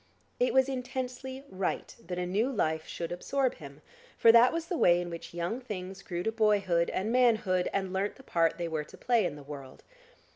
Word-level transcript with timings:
It 0.39 0.51
was 0.51 0.67
intensely 0.67 1.43
right 1.47 1.95
that 2.07 2.17
a 2.17 2.25
new 2.25 2.51
life 2.51 2.87
should 2.87 3.11
absorb 3.11 3.53
him, 3.57 3.83
for 4.17 4.31
that 4.31 4.51
was 4.51 4.65
the 4.65 4.75
way 4.79 4.99
in 4.99 5.11
which 5.11 5.31
young 5.31 5.61
things 5.61 6.01
grew 6.01 6.23
to 6.23 6.31
boyhood 6.31 6.89
and 6.89 7.11
manhood 7.11 7.69
and 7.71 7.93
learnt 7.93 8.15
the 8.15 8.23
part 8.23 8.57
they 8.57 8.67
were 8.67 8.83
to 8.83 8.97
play 8.97 9.25
in 9.27 9.35
the 9.35 9.43
world. 9.43 9.83